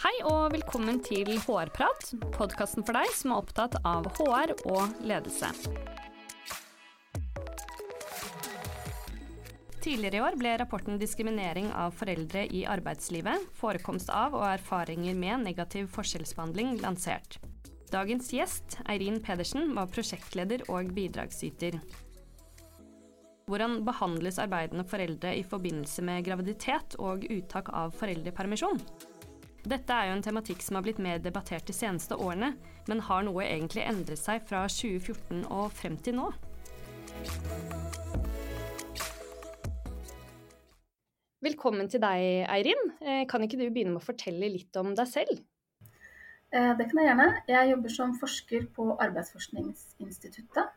[0.00, 5.50] Hei og velkommen til HR-prat, podkasten for deg som er opptatt av HR og ledelse.
[9.84, 15.44] Tidligere i år ble rapporten 'Diskriminering av foreldre i arbeidslivet forekomst av og erfaringer med
[15.44, 17.36] negativ forskjellsbehandling' lansert.
[17.92, 21.76] Dagens gjest, Eirin Pedersen, var prosjektleder og bidragsyter.
[23.44, 28.80] Hvordan behandles arbeidende foreldre i forbindelse med graviditet og uttak av foreldrepermisjon?
[29.60, 32.54] Dette er jo en tematikk som har blitt mer debattert de seneste årene,
[32.88, 36.30] men har noe egentlig endret seg fra 2014 og frem til nå?
[41.44, 42.90] Velkommen til deg, Eirin.
[43.04, 45.44] Eh, kan ikke du begynne med å fortelle litt om deg selv?
[46.52, 47.28] Eh, det kan jeg gjerne.
[47.52, 50.76] Jeg jobber som forsker på Arbeidsforskningsinstituttet.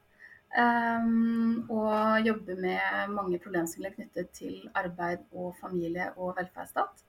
[0.54, 7.08] Um, og jobber med mange problemstillinger knyttet til arbeid og familie og velferdsstat.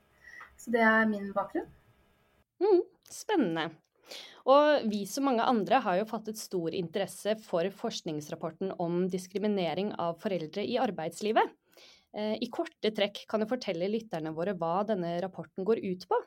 [0.60, 1.66] Så det er min bakgrunn.
[2.62, 3.70] Mm, spennende.
[4.44, 10.18] Og vi som mange andre har jo fattet stor interesse for forskningsrapporten om diskriminering av
[10.20, 11.52] foreldre i arbeidslivet.
[12.14, 16.20] Eh, I korte trekk kan du fortelle lytterne våre hva denne rapporten går ut på?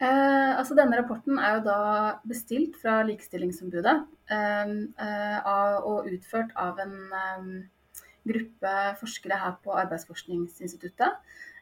[0.00, 1.80] Eh, altså denne rapporten er jo da
[2.24, 3.98] bestilt fra Likestillingsombudet
[4.32, 4.72] eh,
[5.04, 5.50] eh,
[5.84, 7.50] og utført av en eh,
[8.26, 11.18] gruppe forskere her på Arbeidsforskningsinstituttet.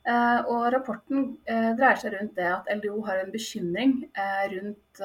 [0.09, 3.99] Eh, og rapporten eh, dreier seg rundt det at LDO har en bekymring
[4.55, 5.03] rundt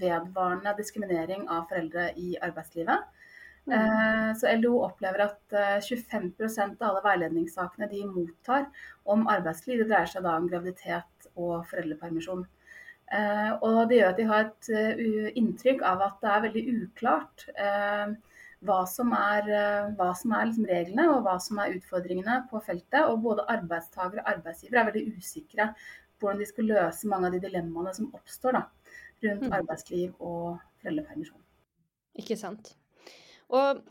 [0.00, 3.12] vedvarende diskriminering av foreldre i arbeidslivet.
[3.72, 8.68] Eh, så LDO opplever at 25 eh, av alle veiledningssakene de mottar
[9.10, 12.44] om arbeidsliv, det dreier seg da om graviditet og foreldrepermisjon.
[13.16, 14.70] Eh, og det gjør at de har et
[15.42, 17.46] inntrykk av at det er veldig uklart
[18.64, 19.48] hva som er,
[19.98, 23.02] hva som er liksom reglene og hva som er utfordringene på feltet.
[23.10, 25.70] Og både arbeidstakere og arbeidsgivere er veldig usikre
[26.16, 28.62] på hvordan de skal løse mange av de dilemmaene som oppstår da,
[29.26, 29.52] rundt mm.
[29.58, 31.42] arbeidsliv og foreldrepermisjon.
[32.22, 32.72] Ikke sant.
[33.52, 33.82] Og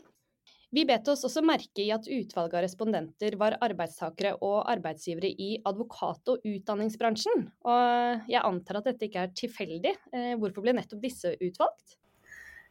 [0.74, 5.52] vi bet oss også merke i at utvalget av respondenter var arbeidstakere og arbeidsgivere i
[5.64, 7.46] advokat- og utdanningsbransjen.
[7.70, 9.94] Og jeg antar at dette ikke er tilfeldig.
[10.12, 11.96] Eh, hvorfor ble nettopp disse utvalgt?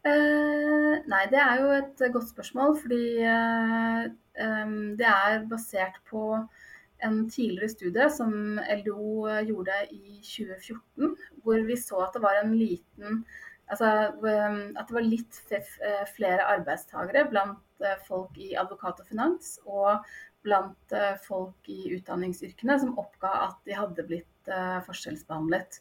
[0.06, 2.78] Uh, nei, det er jo et godt spørsmål.
[2.82, 4.04] Fordi eh,
[5.00, 6.28] det er basert på
[7.06, 12.56] en tidligere studie som LDO gjorde i 2014, hvor vi så at det var en
[12.56, 13.26] liten
[13.72, 13.90] altså,
[14.78, 20.06] at det var litt eh, flere arbeidstakere blant eh, folk i advokat og finans og
[20.46, 24.32] blant eh, folk i utdanningsyrkene som oppga at de hadde blitt
[24.86, 25.80] forskjellsbehandlet.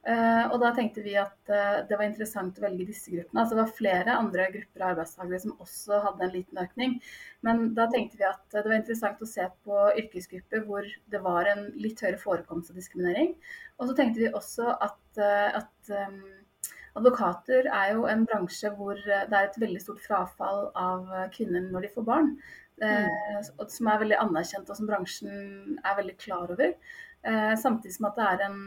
[0.00, 3.42] Og da tenkte vi at det var interessant å velge disse gruppene.
[3.42, 6.94] Altså det var flere andre grupper av arbeidstakere som også hadde en liten økning.
[7.44, 11.52] Men da tenkte vi at det var interessant å se på yrkesgrupper hvor det var
[11.52, 13.36] en litt høyere forekomst av diskriminering.
[13.76, 15.92] Og så tenkte vi også at, at
[16.98, 21.28] Advokater er jo en bransje hvor eh, det er et veldig stort frafall av eh,
[21.36, 22.32] kvinner når de får barn.
[22.82, 23.06] Eh,
[23.36, 23.68] mm.
[23.70, 26.74] Som er veldig anerkjent og som bransjen er veldig klar over.
[27.60, 28.60] Samtidig som at det er en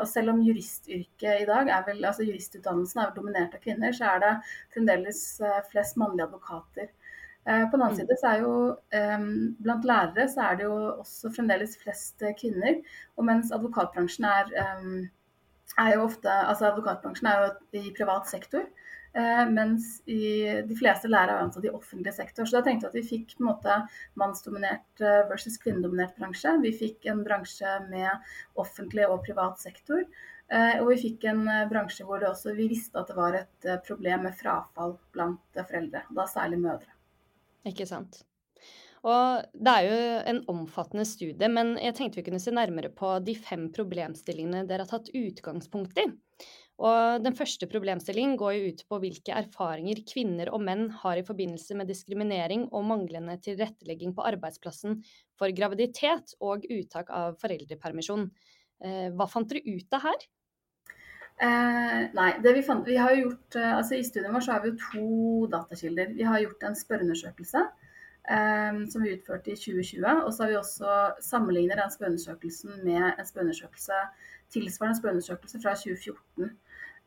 [0.00, 4.14] Og selv om juristyrket i dag er vel Altså juristutdannelsen er dominert av kvinner, så
[4.14, 4.30] er det
[4.72, 5.20] fremdeles
[5.68, 6.88] flest mannlige advokater.
[7.44, 8.00] På den annen mm.
[8.00, 8.54] side så er jo
[9.60, 12.80] blant lærere så er det jo også fremdeles flest kvinner.
[13.16, 14.56] Og mens advokatbransjen er
[15.78, 18.66] er jo ofte Altså advokatbransjen er jo i privat sektor.
[19.18, 22.46] Eh, mens i, de fleste lærere er ansatt i offentlig sektor.
[22.46, 23.76] Så da tenkte jeg at vi fikk på en måte
[24.20, 26.52] mannsdominert eh, versus kvinnedominert bransje.
[26.62, 28.30] Vi fikk en bransje med
[28.60, 30.04] offentlig og privat sektor.
[30.52, 34.28] Eh, og vi fikk en bransje hvor også, vi visste at det var et problem
[34.28, 36.04] med frafall blant foreldre.
[36.14, 36.94] Da særlig mødre.
[37.68, 38.22] Ikke sant.
[39.06, 39.98] Og det er jo
[40.32, 44.86] en omfattende studie, men jeg tenkte vi kunne se nærmere på de fem problemstillingene dere
[44.86, 46.08] har tatt utgangspunkt i.
[46.78, 51.24] Og den første problemstillingen går jo ut på hvilke erfaringer kvinner og menn har i
[51.26, 55.00] forbindelse med diskriminering og manglende tilrettelegging på arbeidsplassen
[55.38, 58.28] for graviditet og uttak av foreldrepermisjon.
[58.78, 60.28] Eh, hva fant dere ut av her?
[61.38, 66.14] Eh, nei, vi fant, vi gjort, eh, altså I studien vår har vi to datakilder.
[66.14, 67.66] Vi har gjort en spørreundersøkelse
[68.92, 70.04] som vi utførte i 2020.
[70.26, 74.00] Og så har vi også sammenlignet den spørreundersøkelsen med en spørreundersøkelse
[74.52, 76.50] tilsvarende spørreundersøkelse fra 2014.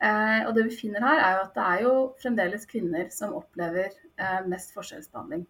[0.01, 3.35] Eh, og det vi finner her, er jo at det er jo fremdeles kvinner som
[3.37, 5.47] opplever eh, mest forskjellsbehandling.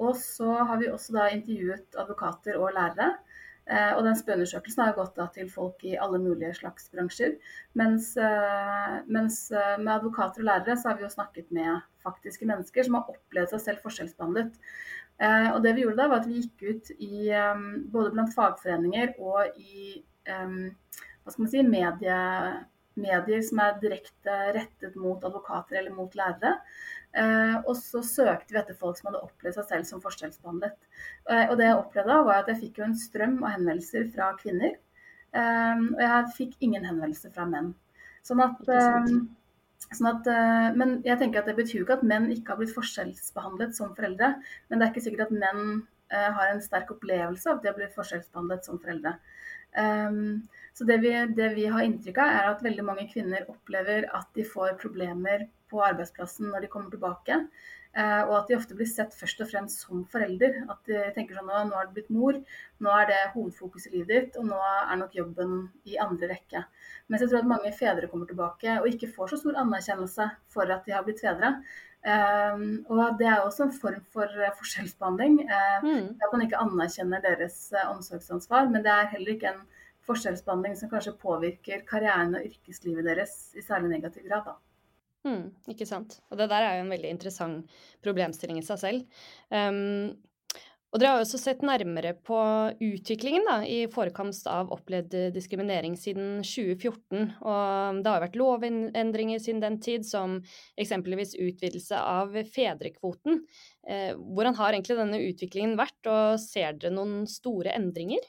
[0.00, 3.10] Og så har vi også da intervjuet advokater og lærere.
[3.68, 7.34] Eh, og den spørreundersøkelsen har gått til folk i alle mulige slags bransjer.
[7.76, 12.46] Mens, eh, mens, eh, med advokater og lærere så har vi jo snakket med faktiske
[12.48, 14.56] mennesker som har opplevd seg selv forskjellsbehandlet.
[15.20, 17.26] Og det vi gjorde da, var at vi gikk ut i,
[17.90, 22.18] både blant fagforeninger og i hva skal man si, medie,
[22.94, 26.60] medier som er direkte rettet mot advokater eller mot lærere.
[27.16, 30.76] Eh, og så søkte vi etter folk som hadde opplevd seg selv som forskjellsbehandlet.
[31.30, 34.06] Eh, og det jeg opplevde da, var at jeg fikk jo en strøm av henvendelser
[34.12, 34.76] fra kvinner.
[35.32, 37.72] Eh, og jeg fikk ingen henvendelser fra menn.
[38.26, 38.60] Sånn at,
[39.88, 40.26] sånn at,
[40.76, 43.94] men jeg tenker at det betyr jo ikke at menn ikke har blitt forskjellsbehandlet som
[43.96, 44.34] foreldre.
[44.68, 45.62] Men det er ikke sikkert at menn
[46.12, 49.14] har en sterk opplevelse av at de har blitt forskjellsbehandlet som foreldre.
[50.76, 54.28] så det vi, det vi har inntrykk av, er at veldig mange kvinner opplever at
[54.36, 57.42] de får problemer på arbeidsplassen når de kommer tilbake.
[57.96, 60.60] Eh, og at de ofte blir sett først og fremst som forelder.
[60.70, 62.36] At de tenker sånn nå har du blitt mor,
[62.84, 65.56] nå er det hovedfokus i livet ditt, og nå er nok jobben
[65.88, 66.62] i andre rekke.
[67.08, 70.74] Mens jeg tror at mange fedre kommer tilbake og ikke får så stor anerkjennelse for
[70.74, 71.56] at de har blitt fedre.
[71.98, 74.30] Um, og det er også en form for
[74.60, 75.40] forskjellsbehandling.
[75.48, 76.06] Uh, mm.
[76.22, 78.70] At man ikke anerkjenner deres omsorgsansvar.
[78.70, 79.66] Men det er heller ikke en
[80.08, 84.52] forskjellsbehandling som kanskje påvirker karrieren og yrkeslivet deres i særlig negativ grad.
[84.52, 84.67] da.
[85.26, 86.20] Mm, ikke sant.
[86.30, 89.20] Og det der er jo en veldig interessant problemstilling i seg selv.
[89.50, 90.14] Um,
[90.88, 92.36] og dere har også sett nærmere på
[92.80, 97.34] utviklingen da, i forekomst av opplevd diskriminering siden 2014.
[97.44, 100.38] Og det har vært lovendringer siden den tid, som
[100.80, 103.42] eksempelvis utvidelse av fedrekvoten.
[103.84, 108.24] Eh, hvordan har egentlig denne utviklingen vært, og ser dere noen store endringer?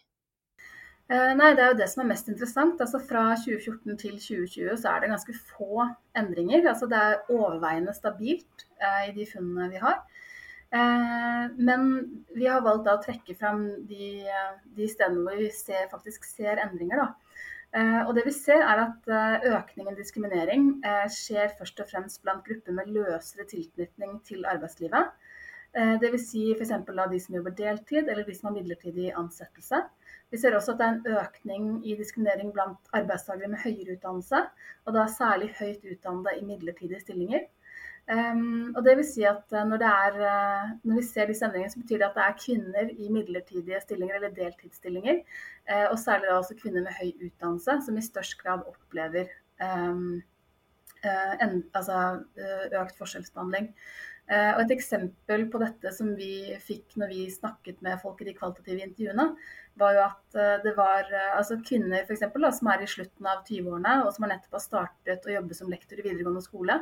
[1.09, 2.81] Eh, nei, Det er jo det som er mest interessant.
[2.81, 6.67] Altså Fra 2014 til 2020 så er det ganske få endringer.
[6.69, 10.03] Altså Det er overveiende stabilt eh, i de funnene vi har.
[10.71, 11.87] Eh, men
[12.35, 14.27] vi har valgt å trekke fram de,
[14.77, 17.09] de stedene hvor vi ser, faktisk ser endringer.
[17.69, 22.21] Eh, og det vi ser er at eh, Økningen diskriminering eh, skjer først og fremst
[22.23, 25.13] blant grupper med løsere tilknytning til arbeidslivet.
[25.69, 26.23] Dvs.
[26.31, 26.71] Si f.eks.
[26.81, 29.83] de som jobber deltid eller de som har midlertidig ansettelse.
[30.31, 34.43] Vi ser også at det er en økning i diskriminering blant arbeidstakere med høyere utdannelse,
[34.85, 37.47] og da særlig høyt utdannede i midlertidige stillinger.
[38.09, 41.69] Um, og det vil si at eh, når, er, eh, når, vi ser disse endringene,
[41.69, 45.19] så betyr det at det er kvinner i midlertidige stillinger eller deltidsstillinger,
[45.69, 49.29] uh, og særlig da også kvinner med høy utdannelse, som i størst grad opplever
[49.61, 50.23] um,
[51.05, 51.99] en, altså,
[52.81, 53.69] økt forskjellsbehandling.
[54.29, 58.27] Eh, og Et eksempel på dette som vi fikk når vi snakket med folk i
[58.27, 59.25] de kvalitative intervjuene,
[59.79, 62.89] var jo at eh, det var eh, altså kvinner for eksempel, da, som er i
[62.91, 66.45] slutten av 20-årene og som har nettopp har startet å jobbe som lektor i videregående
[66.45, 66.77] skole.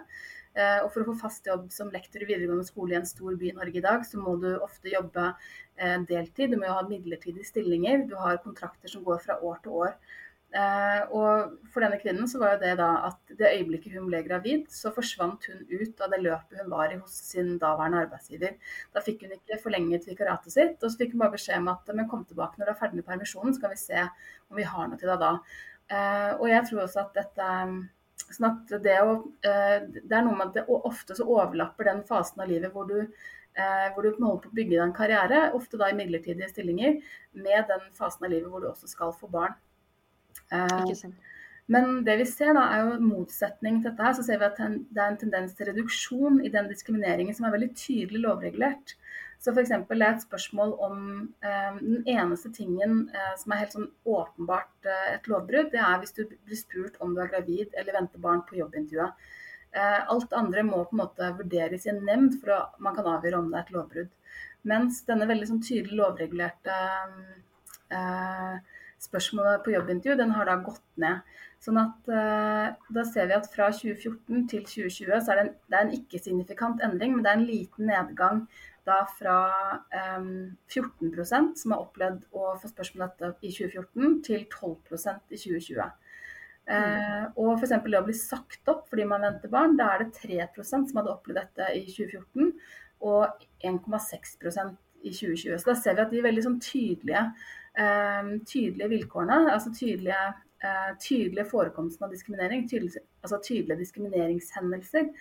[0.58, 3.52] Og For å få fast jobb som lektor i videregående skole i en stor by
[3.52, 5.28] i Norge i dag, så må du ofte jobbe
[6.10, 6.50] deltid.
[6.50, 8.08] Du må jo ha midlertidige stillinger.
[8.10, 9.94] Du har kontrakter som går fra år til år.
[10.56, 14.22] Eh, og for denne kvinnen så var jo det da at det øyeblikket hun ble
[14.24, 18.56] gravid, så forsvant hun ut av det løpet hun var i hos sin daværende arbeidsgiver.
[18.96, 21.92] Da fikk hun ikke forlenget vikariatet sitt, og så fikk hun bare beskjed om at
[21.94, 24.70] men kom tilbake når du er ferdig med permisjonen, så kan vi se om vi
[24.72, 25.34] har noe til deg da.
[25.92, 27.52] Eh, og jeg tror også at dette
[28.28, 32.02] sånn at det, å, eh, det er noe med at det ofte så overlapper den
[32.08, 33.02] fasen av livet hvor du
[33.58, 37.00] hvor du holder på å bygge deg en karriere, ofte da i midlertidige stillinger,
[37.34, 39.56] med den fasen av livet hvor du også skal få barn.
[40.54, 41.10] Eh,
[41.68, 44.60] men det vi ser da, er jo motsetning til dette her, så ser vi at
[44.60, 48.96] det er en tendens til reduksjon i den diskrimineringen som er veldig tydelig lovregulert.
[49.44, 49.72] Så f.eks.
[49.72, 51.02] er et spørsmål om
[51.46, 56.00] eh, den eneste tingen eh, som er helt sånn åpenbart eh, et lovbrudd, det er
[56.02, 59.28] hvis du blir spurt om du er gravid eller venter barn på jobbintervjuet.
[59.78, 63.12] Eh, alt andre må på en måte vurderes i en nemnd for at man kan
[63.12, 64.16] avgjøre om det er et lovbrudd.
[64.72, 66.80] Mens denne veldig sånn tydelig lovregulerte
[67.94, 68.58] eh,
[69.02, 71.26] spørsmålet på jobbintervju, den har da gått ned.
[71.64, 75.54] Sånn at uh, Da ser vi at fra 2014 til 2020 så er det en,
[75.68, 78.44] det er en ikke-signifikant endring, men det er en liten nedgang
[78.88, 79.38] da fra
[80.16, 80.28] um,
[80.64, 85.82] eh, 14% som har opplevd å få spørsmål dette i 2014, til 12% i 2020.
[86.68, 87.36] Uh, mm.
[87.40, 87.74] og f.eks.
[87.84, 91.12] det å bli sagt opp fordi man venter barn, da er det 3% som hadde
[91.12, 92.54] opplevd dette i 2014,
[93.08, 95.60] og 1,6% i 2020.
[95.60, 97.24] Så da ser vi at de er veldig sånn tydelige
[97.78, 100.22] tydelige vilkårene, altså tydelige,
[100.64, 105.12] uh, tydelige forekomsten av diskriminering, tydelige, altså tydelige diskrimineringshendelser,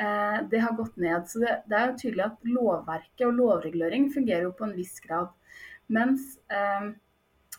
[0.00, 1.26] uh, det har gått ned.
[1.28, 4.96] Så det, det, er jo tydelig at lovverket og lovregulering fungerer jo på en viss
[5.04, 5.34] grad.
[5.88, 6.90] Mens eh,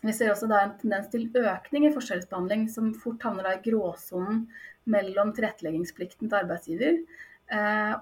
[0.03, 3.63] vi ser også da en tendens til økning i forskjellsbehandling, som fort havner da i
[3.63, 4.43] gråsonen
[4.85, 6.99] mellom tilretteleggingsplikten til arbeidsgiver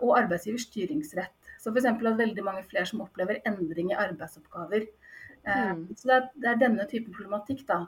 [0.04, 1.32] og arbeidsgivers styringsrett.
[1.64, 1.88] Så f.eks.
[1.88, 4.84] at veldig mange flere som opplever endring i arbeidsoppgaver
[5.48, 5.86] Mm.
[5.96, 7.64] Så det er, det er, denne typen problematikk.
[7.70, 7.86] da.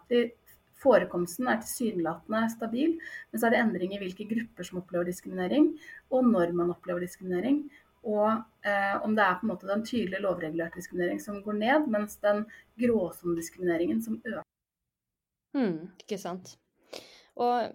[0.79, 2.93] Forekomsten er tilsynelatende stabil,
[3.31, 5.73] men så er det endring i hvilke grupper som opplever diskriminering,
[6.15, 7.65] og når man opplever diskriminering.
[8.07, 8.29] Og
[8.63, 12.15] eh, om det er på en måte den tydelige lovregulerte diskriminering som går ned, mens
[12.23, 12.45] den
[12.79, 14.45] gråsonediskrimineringen som øker.
[15.57, 16.55] Mm, ikke sant.
[17.35, 17.73] Og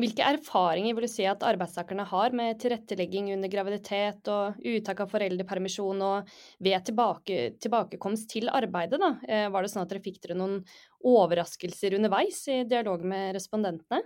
[0.00, 5.12] hvilke erfaringer vil du si at arbeidstakerne har med tilrettelegging under graviditet og uttak av
[5.12, 6.34] foreldrepermisjon og
[6.64, 9.00] ved tilbake, tilbakekomst til arbeidet?
[9.00, 9.14] Da?
[9.24, 10.60] Eh, var det sånn at dere fikk dere noen
[11.06, 14.04] overraskelser underveis i dialog med respondentene?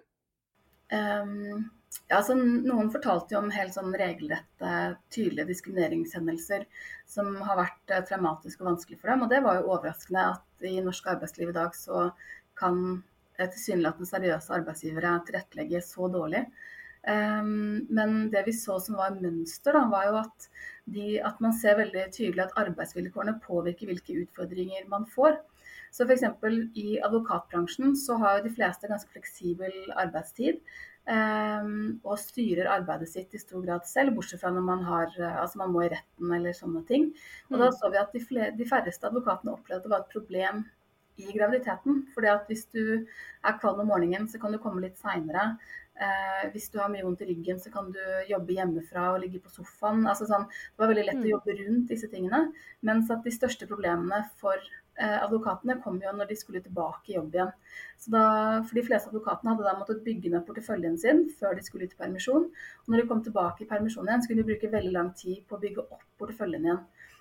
[0.91, 1.69] Um,
[2.07, 4.73] ja, altså, noen fortalte jo om helt sånn regelrette,
[5.15, 6.67] tydelige diskrimineringshendelser
[7.11, 9.27] som har vært uh, traumatiske og vanskelig for dem.
[9.27, 12.11] Og det var jo overraskende at i norsk arbeidsliv i dag så
[12.59, 13.01] kan
[13.49, 16.45] tilsynelatende seriøse arbeidsgivere tilrettelegge så dårlig.
[17.09, 20.49] Um, men det vi så som var mønster, da, var jo at,
[20.93, 25.39] de, at, man ser veldig tydelig at arbeidsvilkårene påvirker hvilke utfordringer man får.
[25.91, 26.27] Så f.eks.
[26.79, 30.61] i advokatbransjen så har de fleste ganske fleksibel arbeidstid.
[31.11, 35.59] Um, og styrer arbeidet sitt i stor grad selv, bortsett fra når man, har, altså
[35.63, 37.09] man må i retten eller sånne ting.
[37.49, 37.63] Og mm.
[37.65, 38.13] da så vi at
[38.59, 40.63] de færreste advokatene opplevde at det var et problem
[41.21, 42.07] i graviditeten.
[42.15, 43.07] fordi at hvis du
[43.45, 45.57] er kvalm om morgenen, så kan du komme litt seinere.
[46.01, 49.41] Eh, hvis du har mye vondt i ryggen, så kan du jobbe hjemmefra og ligge
[49.45, 50.07] på sofaen.
[50.09, 51.33] Altså sånn, det var veldig lett å mm.
[51.35, 52.47] jobbe rundt disse tingene.
[52.89, 57.19] Mens at de største problemene for eh, advokatene kom jo når de skulle tilbake i
[57.19, 57.53] jobb igjen.
[58.01, 58.23] Så da,
[58.65, 61.97] for De fleste advokatene hadde da måttet bygge ned porteføljen sin før de skulle ut
[61.97, 62.49] i permisjon.
[62.49, 65.59] Og når de kom tilbake i permisjon igjen, skulle de bruke veldig lang tid på
[65.59, 66.81] å bygge opp porteføljen igjen.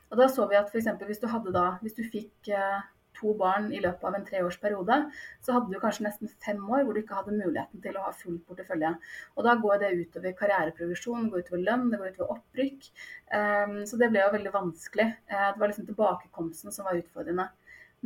[0.10, 2.80] Og da så vi at for Hvis du hadde da, hvis du fikk eh,
[3.20, 4.98] to barn i løpet av en treårsperiode,
[5.46, 8.14] så hadde du kanskje nesten fem år hvor du ikke hadde muligheten til å ha
[8.16, 8.94] full portefølje.
[9.36, 12.92] Og da går det utover karriereprovisjon, det går utover lønn, det går utover opprykk.
[13.36, 15.10] Um, så det ble jo veldig vanskelig.
[15.32, 17.50] Uh, det var liksom tilbakekomsten som var utfordrende.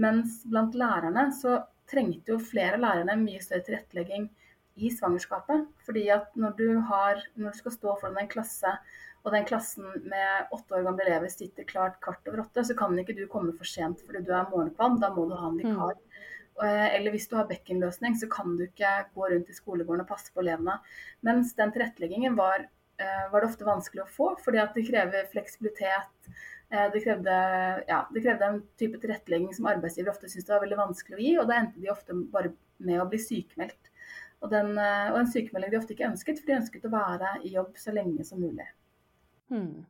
[0.04, 4.30] Mens blant lærerne så trengte jo flere lærerne mye større tilrettelegging
[4.76, 5.68] i svangerskapet.
[5.86, 8.78] Fordi at når du, har, når du skal stå foran en klasse
[9.24, 12.98] og den klassen med åtte år gamle elever sitter klart kvart over åtte, så kan
[13.00, 14.98] ikke du komme for sent fordi du er morgenkvam.
[15.00, 15.96] Da må du ha en vikar.
[15.96, 16.10] Mm.
[16.64, 20.34] Eller hvis du har bekkenløsning, så kan du ikke gå rundt i skolegården og passe
[20.36, 20.76] på elevene.
[21.26, 22.68] Mens den tilretteleggingen var,
[23.00, 26.30] eh, var, det ofte vanskelig å få, fordi at det krever fleksibilitet.
[26.70, 27.40] Eh, det krevde,
[27.88, 31.24] ja, det krevde en type tilrettelegging som arbeidsgiver ofte syntes det var veldig vanskelig å
[31.24, 32.54] gi, og da endte de ofte bare
[32.84, 33.92] med å bli sykemeldt.
[34.44, 37.56] Og, den, og en sykemelding de ofte ikke ønsket, for de ønsket å være i
[37.56, 38.68] jobb så lenge som mulig.
[39.54, 39.84] Hmm.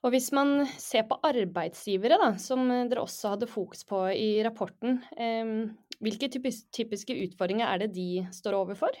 [0.00, 5.00] Og hvis man ser på arbeidsgivere, da, som dere også hadde fokus på i rapporten,
[5.16, 8.96] eh, hvilke typiske utfordringer er det de står overfor?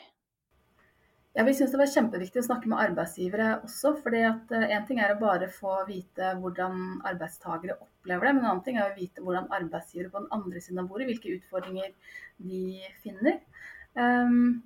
[1.32, 3.94] Ja, Vi syns det var kjempeviktig å snakke med arbeidsgivere også.
[4.02, 8.44] fordi at Én eh, ting er å bare få vite hvordan arbeidstakere opplever det, men
[8.44, 11.36] en annen ting er å vite hvordan arbeidsgivere på den andre siden av bordet, hvilke
[11.38, 11.94] utfordringer
[12.42, 13.38] de finner.
[13.94, 14.62] Um,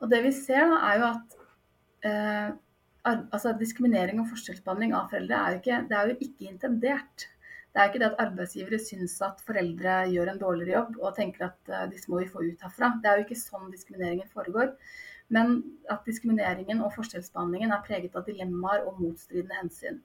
[0.00, 1.36] og det vi ser, da, er jo at
[2.08, 2.56] uh,
[3.04, 7.26] altså, diskriminering og forskjellsbehandling av foreldre er jo ikke, det er jo ikke intendert.
[7.74, 11.48] Det er ikke det at arbeidsgivere syns at foreldre gjør en dårligere jobb og tenker
[11.48, 12.92] at uh, disse må vi få ut herfra.
[13.02, 14.70] Det er jo ikke sånn diskrimineringen foregår.
[15.34, 15.56] Men
[15.90, 19.98] at diskrimineringen og forskjellsbehandlingen er preget av dilemmaer og motstridende hensyn.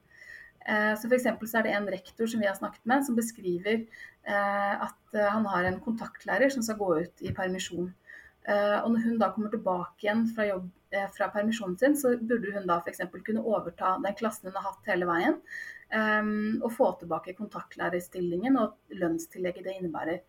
[0.65, 3.83] Uh, så for så er det en rektor som vi har snakket med, som beskriver
[4.25, 7.93] uh, at han har en kontaktlærer som skal gå ut i permisjon.
[8.47, 12.51] Og når hun da kommer tilbake igjen fra jobb Eh, fra permisjonen sin, så burde
[12.53, 13.01] hun da f.eks.
[13.25, 15.35] kunne overta den klassen hun har hatt hele veien.
[15.89, 20.19] Um, og få tilbake kontaktlærerstillingen og lønnstillegget det innebærer.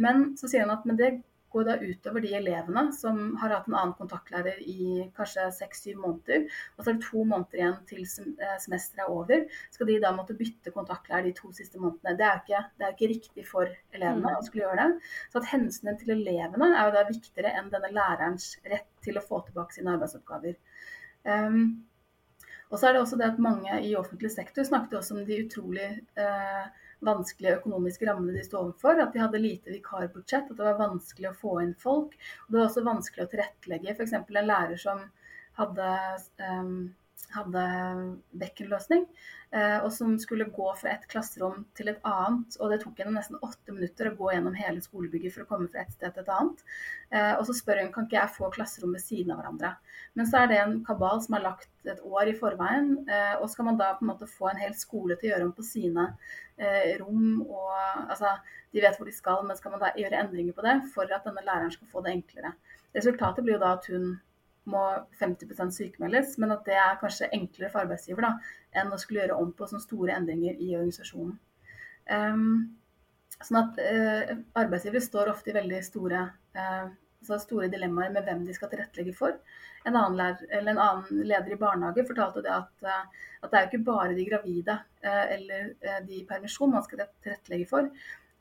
[0.00, 1.10] Men så sier hun at men det
[1.56, 6.44] går da utover de elevene som har hatt en annen kontaktlærer i kanskje seks-syv måneder.
[6.76, 9.46] Og så er det to måneder igjen til eh, semesteret er over.
[9.74, 12.16] Skal de da måtte bytte kontaktlærer de to siste månedene?
[12.18, 15.10] Det er jo ikke, er ikke, riktig for elevene å skulle gjøre det.
[15.32, 19.24] Så at hensynet til elevene er jo da viktigere enn denne lærerens rett til å
[19.24, 20.58] få tilbake sine arbeidsoppgaver.
[21.26, 21.86] Um,
[22.70, 25.38] og så er det også det at mange i offentlig sektor snakket også om de
[25.44, 25.86] utrolig
[26.18, 26.64] eh,
[27.04, 29.00] vanskelige økonomiske rammene de sto overfor.
[29.02, 32.16] At de hadde lite vikarbudsjett, at det var vanskelig å få inn folk.
[32.46, 33.96] Og det var også vanskelig å tilrettelegge.
[33.96, 34.14] F.eks.
[34.16, 35.02] en lærer som
[35.60, 35.90] hadde
[36.44, 36.78] um,
[37.34, 37.62] hadde
[38.38, 39.04] bekkenløsning,
[39.52, 42.56] eh, og som skulle gå fra et klasserom til et annet.
[42.60, 45.68] Og det tok henne nesten åtte minutter å gå gjennom hele skolebygget for å komme
[45.72, 46.64] fra et sted til et annet.
[47.10, 49.74] Eh, og så spør hun kan ikke jeg få klasserom ved siden av hverandre.
[50.16, 52.92] Men så er det en kabal som er lagt et år i forveien.
[53.08, 55.50] Eh, og skal man da på en måte få en hel skole til å gjøre
[55.50, 56.10] om på sine
[57.02, 57.72] rom og
[58.08, 58.30] Altså,
[58.72, 61.26] de vet hvor de skal, men skal man da gjøre endringer på det for at
[61.28, 62.54] denne læreren skal få det enklere.
[62.96, 64.14] Resultatet blir jo da at hun
[64.70, 64.82] må
[65.20, 68.32] 50% sykemeldes, men at det er kanskje enklere for arbeidsgiver da,
[68.76, 71.36] enn å skulle gjøre om på sånne store endringer i organisasjonen.
[72.10, 72.76] Um,
[73.42, 76.26] sånn at uh, Arbeidsgivere står ofte i veldig store,
[76.58, 79.38] uh, store dilemmaer med hvem de skal tilrettelegge for.
[79.86, 83.68] En annen, lærer, en annen leder i barnehage fortalte det at, uh, at det er
[83.70, 85.68] ikke bare de gravide eller
[86.02, 87.90] de i permisjon man skal tilrettelegge for.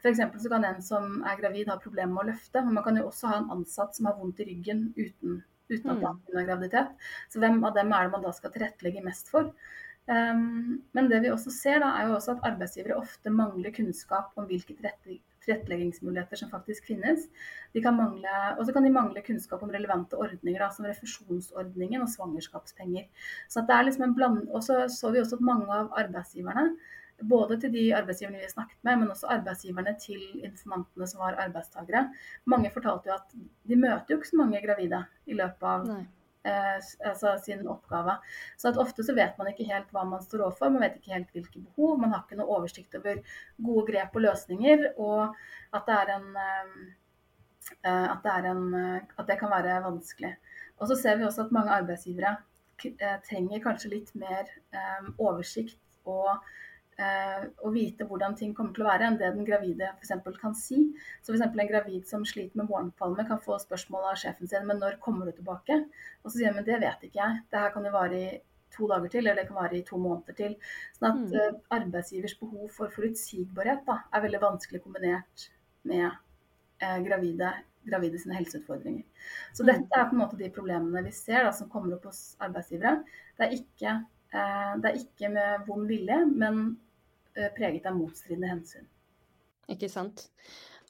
[0.01, 0.21] F.eks.
[0.41, 3.07] så kan en som er gravid ha problemer med å løfte, men man kan jo
[3.09, 7.09] også ha en ansatt som har vondt i ryggen uten, uten at man har graviditet.
[7.31, 9.51] Så hvem av dem er det man da skal tilrettelegge mest for?
[10.05, 14.35] Um, men det vi også ser da, er jo også at arbeidsgivere ofte mangler kunnskap
[14.37, 17.25] om hvilke tilretteleggingsmuligheter som faktisk finnes.
[17.73, 22.05] De kan mangle, og så kan de mangle kunnskap om relevante ordninger, da, som refusjonsordningen
[22.05, 23.09] og svangerskapspenger.
[23.49, 24.45] Så det er liksom en bland...
[24.51, 26.69] Og så så vi også at mange av arbeidsgiverne
[27.23, 32.09] både til de arbeidsgiverne vi snakket med, men også arbeidsgiverne til informantene som var arbeidstakere.
[32.45, 33.35] Mange fortalte jo at
[33.69, 38.17] de møter jo ikke så mange gravide i løpet av eh, altså sin oppgave.
[38.57, 41.15] Så at ofte så vet man ikke helt hva man står overfor, man vet ikke
[41.15, 41.95] helt hvilke behov.
[42.01, 43.23] Man har ikke noe oversikt over
[43.69, 45.39] gode grep og løsninger, og
[45.75, 46.75] at det er en eh,
[47.85, 48.65] at det, er en,
[49.17, 50.35] at det kan være vanskelig.
[50.77, 52.35] Og så ser vi også at mange arbeidsgivere
[52.83, 56.64] eh, trenger kanskje litt mer eh, oversikt og Eh,
[56.95, 60.13] å vite hvordan ting kommer til å være, enn det den gravide f.eks.
[60.39, 60.77] kan si.
[61.21, 61.43] Så f.eks.
[61.43, 65.27] en gravid som sliter med morgenkvalme, kan få spørsmål av sjefen sin men når kommer
[65.27, 65.81] du tilbake?
[66.23, 67.41] Og så sier hun men det vet ikke jeg.
[67.51, 68.29] Det her kan jo vare i
[68.75, 70.55] to dager til, eller det kan vare i to måneder til.
[70.97, 71.35] Sånn at mm.
[71.35, 75.49] uh, arbeidsgivers behov for forutsigbarhet da, er veldig vanskelig kombinert
[75.85, 77.51] med eh, gravide,
[77.85, 79.03] gravide sine helseutfordringer.
[79.53, 79.69] Så mm.
[79.69, 83.03] dette er på en måte de problemene vi ser da, som kommer opp hos arbeidsgivere.
[83.37, 83.93] Det er ikke,
[84.33, 86.84] uh, det er ikke med vond vilje, men Eh,
[87.57, 88.87] preget av motstridende hensyn.
[89.71, 90.27] Ikke sant.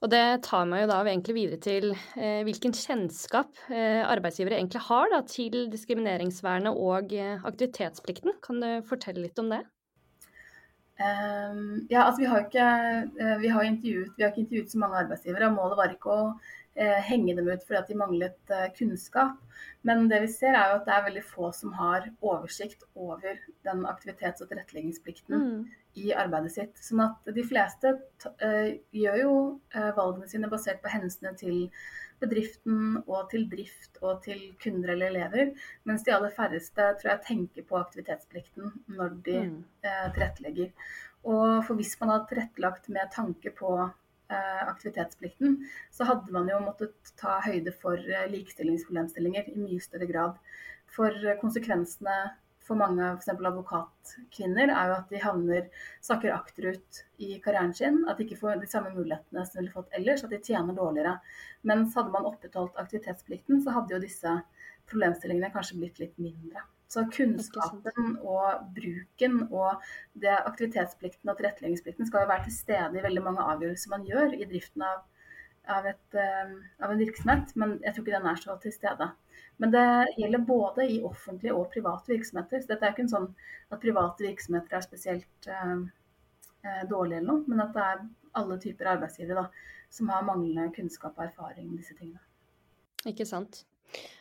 [0.04, 4.84] Og det tar meg jo da egentlig videre til eh, hvilken kjennskap eh, arbeidsgivere egentlig
[4.90, 8.36] har da, til diskrimineringsvernet og eh, aktivitetsplikten.
[8.44, 9.64] Kan du fortelle litt om det?
[10.96, 12.68] Um, ja, altså vi har, ikke,
[13.20, 15.50] uh, vi, har vi har ikke intervjuet så mange arbeidsgivere.
[15.50, 16.28] og Målet var ikke å
[16.76, 19.40] henge dem ut fordi at de manglet uh, kunnskap.
[19.88, 23.40] Men det vi ser er jo at det er veldig få som har oversikt over
[23.68, 25.42] den aktivitets- og tilretteleggingsplikten.
[25.42, 25.66] Mm
[25.96, 26.80] i arbeidet sitt.
[26.84, 29.36] Sånn at de fleste uh, gjør jo
[29.96, 31.70] valgene sine basert på hensynet til
[32.20, 35.54] bedriften og til drift og til kunder eller elever,
[35.88, 39.58] mens de aller færreste tror jeg tenker på aktivitetsplikten når de mm.
[39.86, 40.72] tilrettelegger.
[41.26, 43.72] Og for hvis man har tilrettelagt med tanke på
[44.30, 45.60] aktivitetsplikten,
[45.94, 48.00] så hadde man jo måttet ta høyde for
[48.32, 50.40] likestillingsproblemstillinger i mye større grad.
[50.96, 52.18] For konsekvensene
[52.66, 53.30] for mange f.eks.
[53.36, 55.68] advokatkvinner, er jo at de havner
[56.06, 58.02] sakker akterut i karrieren sin.
[58.10, 60.78] At de ikke får de samme mulighetene som de ville fått ellers, at de tjener
[60.78, 61.18] dårligere.
[61.70, 64.40] Mens hadde man opprettholdt aktivitetsplikten, så hadde jo disse
[64.90, 66.66] problemstillingene kanskje blitt litt mindre.
[66.88, 69.82] Så kunnskapen og bruken og
[70.22, 74.36] det aktivitetsplikten og tilretteleggingsplikten skal jo være til stede i veldig mange avgjørelser man gjør
[74.38, 75.02] i driften av,
[75.78, 76.54] av, et, uh,
[76.86, 79.10] av en virksomhet, men jeg tror ikke den er så til stede.
[79.58, 79.86] Men det
[80.20, 82.62] gjelder både i offentlige og private virksomheter.
[82.62, 83.30] Så dette er ikke sånn
[83.72, 85.78] at private virksomheter er spesielt eh,
[86.66, 88.04] eh, dårlige eller noe, men at det er
[88.36, 92.20] alle typer arbeidsgivere da, som har manglende kunnskap og erfaring med disse tingene.
[93.08, 93.64] Ikke sant.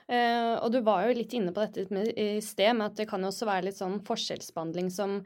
[0.04, 3.08] Eh, og du var jo litt inne på dette med, i sted, med at det
[3.08, 5.20] kan også være litt sånn forskjellsbehandling som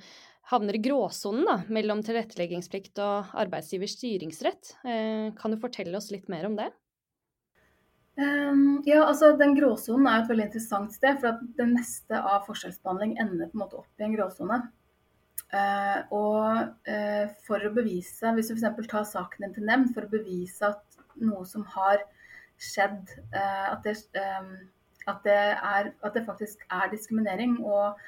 [0.52, 4.76] havner i gråsonen da, mellom tilretteleggingsplikt og arbeidsgivers styringsrett.
[4.86, 6.70] Eh, kan du fortelle oss litt mer om det?
[8.18, 12.46] Um, ja, altså Den gråsonen er et veldig interessant sted, for at det meste av
[12.48, 14.62] forskjellsbehandling ender på en måte opp i en gråsone.
[15.48, 16.88] Uh, og
[17.46, 18.88] for å bevise, hvis du f.eks.
[18.90, 22.02] tar saken din til nemnd, for å bevise at noe som har
[22.58, 24.54] skjedd, uh, at, det, um,
[25.06, 27.98] at, det er, at, det, faktisk er diskriminering og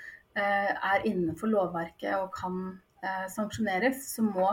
[0.40, 2.58] er innenfor lovverket og kan
[3.02, 4.48] eh, sanksjoneres, så må,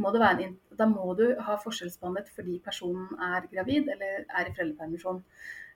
[0.00, 4.48] må, det være en, da må du ha forskjellsbehandlet fordi personen er gravid eller er
[4.48, 5.22] i foreldrepermisjon.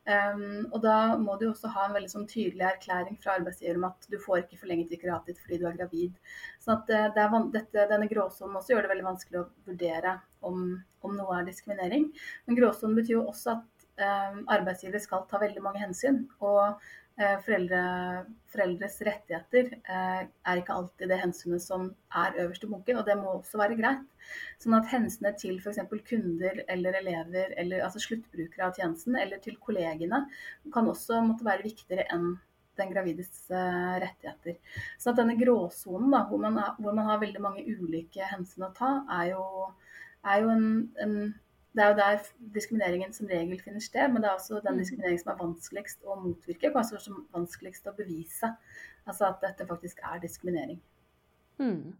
[0.03, 3.85] Um, og da må du også ha en veldig sånn tydelig erklæring fra arbeidsgiver om
[3.87, 6.17] at du får ikke forlenget vikariatet ditt fordi du er gravid.
[6.63, 10.17] Så at eh, det er, dette, Denne gråsonen også gjør det veldig vanskelig å vurdere
[10.49, 10.65] om,
[11.07, 12.09] om noe er diskriminering.
[12.47, 16.25] Men gråsonen betyr jo også at um, arbeidsgiver skal ta veldig mange hensyn.
[16.43, 16.83] Og
[17.45, 17.81] foreldre,
[18.53, 23.17] foreldres rettigheter eh, er ikke alltid det hensynet som er øverst i bunken, og det
[23.21, 24.07] må også være greit.
[24.63, 25.83] Sånn at hensynet til f.eks.
[26.09, 30.25] kunder eller elever, eller altså sluttbrukere av tjenesten, eller til kollegene,
[30.73, 32.33] kan også måtte være viktigere enn
[32.81, 34.59] den gravides eh, rettigheter.
[34.99, 36.49] Så at denne gråsonen, hvor,
[36.79, 39.45] hvor, man har veldig mange ulike hensyn å ta, er jo,
[40.25, 40.69] er jo en,
[41.05, 41.17] en
[41.73, 44.81] det er jo der diskrimineringen som regel finner sted, men det er også den mm.
[44.83, 48.51] diskrimineringen som er vanskeligst å motvirke, kanskje også vanskeligst å bevise.
[49.09, 50.81] Altså at dette faktisk er diskriminering.
[51.63, 51.95] Mm.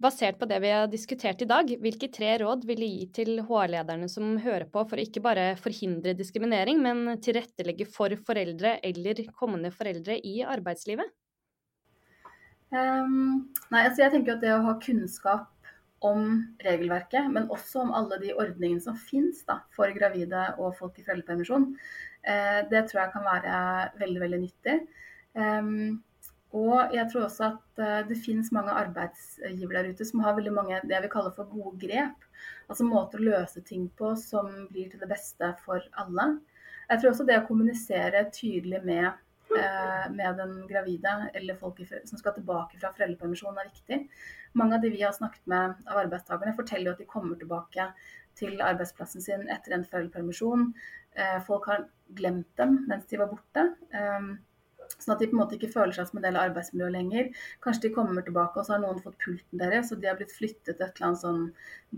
[0.00, 3.42] Basert på det vi har diskutert i dag, hvilke tre råd vil du gi til
[3.44, 9.26] HR-lederne som hører på for å ikke bare forhindre diskriminering, men tilrettelegge for foreldre eller
[9.36, 11.10] kommende foreldre i arbeidslivet?
[12.70, 15.59] Um, nei, altså jeg tenker at det å ha kunnskap
[16.00, 16.28] om
[16.64, 21.04] regelverket, men også om alle de ordningene som finnes da, for gravide og folk i
[21.04, 21.66] foreldrepermisjon,
[22.24, 23.56] eh, det tror jeg kan være
[24.00, 24.78] veldig, veldig nyttig.
[25.36, 26.00] Um,
[26.56, 30.52] og jeg tror også at eh, det finnes mange arbeidsgivere der ute som har veldig
[30.56, 32.24] mange det jeg vil kalle for gode grep.
[32.66, 36.26] Altså måter å løse ting på som blir til det beste for alle.
[36.90, 39.18] Jeg tror også det å kommunisere tydelig med, eh,
[39.50, 43.98] med den gravide eller folk som skal tilbake fra foreldrepermisjon er viktig.
[44.58, 47.88] Mange av de vi har snakket med av arbeidstakerne forteller at de kommer tilbake
[48.38, 50.70] til arbeidsplassen sin etter en foreldrepermisjon.
[51.18, 53.66] Eh, folk har glemt dem mens de var borte.
[54.98, 57.28] Sånn at de på en måte ikke føler seg som en del av arbeidsmiljøet lenger.
[57.64, 60.34] Kanskje de kommer tilbake, og så har noen fått pulten deres, og de har blitt
[60.34, 61.44] flyttet til et eller annet sånn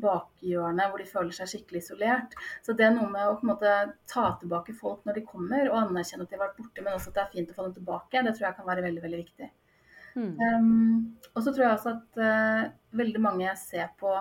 [0.04, 2.36] bakhjørne hvor de føler seg skikkelig isolert.
[2.66, 3.74] Så det er noe med å på en måte
[4.10, 7.10] ta tilbake folk når de kommer, og anerkjenne at de har vært borte, men også
[7.12, 8.22] at det er fint å få dem tilbake.
[8.28, 9.50] Det tror jeg kan være veldig, veldig viktig.
[10.12, 10.32] Mm.
[10.36, 14.12] Um, og så tror jeg også at uh, veldig mange ser på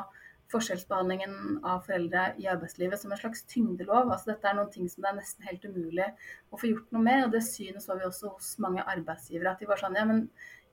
[0.51, 4.11] forskjellsbehandlingen av foreldre i arbeidslivet som en slags tyngdelov.
[4.11, 6.07] Altså dette er noen ting som det er nesten helt umulig
[6.51, 7.27] å få gjort noe med.
[7.27, 9.53] Og det synet så vi også hos mange arbeidsgivere.
[9.53, 10.25] At de var sånn ja, men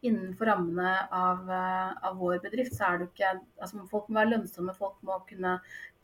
[0.07, 4.31] innenfor rammene av, eh, av vår bedrift så er det ikke altså Folk må være
[4.35, 5.57] lønnsomme, folk må kunne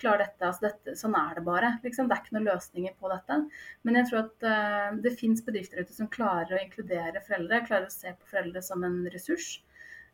[0.02, 0.46] klare dette.
[0.48, 1.78] altså dette, Sånn er det bare.
[1.84, 2.08] liksom.
[2.08, 3.38] Det er ikke noen løsninger på dette.
[3.84, 7.86] Men jeg tror at uh, det fins bedrifter ute som klarer å inkludere foreldre, klarer
[7.86, 9.62] å se på foreldre som en ressurs.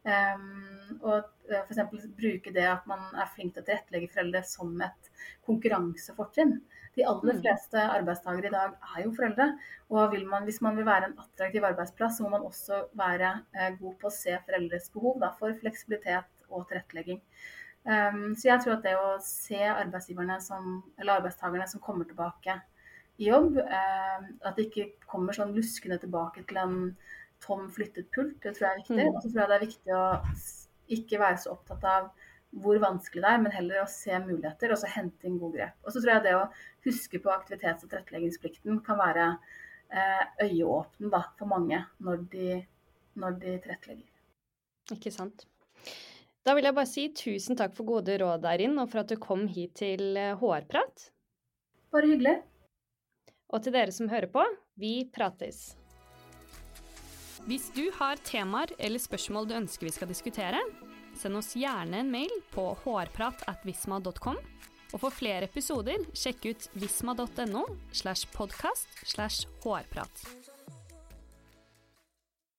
[0.00, 2.06] Um, og uh, f.eks.
[2.16, 5.10] bruke det at man er flink til å tilrettelegge foreldre som et
[5.48, 6.56] konkurransefortrinn.
[6.96, 7.42] De aller mm.
[7.44, 9.46] fleste arbeidstakere i dag er jo foreldre.
[9.92, 13.76] Og man, hvis man vil være en attraktiv arbeidsplass, så må man også være eh,
[13.78, 17.22] god på å se foreldres behov da, for fleksibilitet og tilrettelegging.
[17.84, 22.58] Um, så jeg tror at det å se arbeidsgiverne som, eller arbeidstakerne som kommer tilbake
[23.20, 26.76] i jobb, eh, at de ikke kommer sånn luskende tilbake til en
[27.44, 28.36] tom flyttet pult.
[28.42, 29.04] Det tror jeg er viktig.
[29.04, 29.14] Mm.
[29.14, 30.04] Og så tror jeg det er viktig å
[30.96, 32.10] ikke være så opptatt av
[32.60, 35.76] hvor vanskelig det er, men heller å se muligheter og så hente inn gode grep.
[35.84, 36.48] Og så tror jeg det å
[36.86, 39.28] huske på aktivitets- og tilretteleggingsplikten kan være
[39.94, 42.60] eh, øyeåpne da, for mange når de,
[43.22, 44.08] når de tilrettelegger.
[44.96, 45.46] Ikke sant.
[46.42, 49.20] Da vil jeg bare si tusen takk for gode råd, Eirin, og for at du
[49.20, 51.06] kom hit til HR-prat.
[51.06, 52.38] Eh, bare hyggelig.
[53.50, 54.42] Og til dere som hører på,
[54.78, 55.79] vi prates.
[57.48, 60.60] Hvis du har temaer eller spørsmål du ønsker vi skal diskutere,
[61.18, 64.40] send oss gjerne en mail på hårpratatvisma.com.
[64.90, 70.24] Og for flere episoder, sjekk ut visma.no slash podkast slash hårprat.